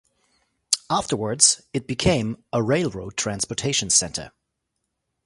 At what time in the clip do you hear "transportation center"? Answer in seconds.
3.17-4.31